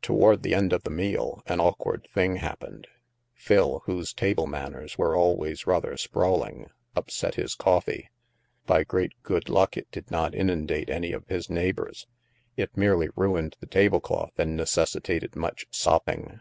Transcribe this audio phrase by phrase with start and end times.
[0.00, 2.88] Toward the end of the meal, an awkward thing happened.
[3.32, 8.10] Phil, whose table manners were always rather sprawling, upset his coffee.
[8.66, 12.08] By great good luck it did not inimdate any of his neighbors;
[12.56, 16.40] it merely ruined the tablecloth and necessitated much sopping.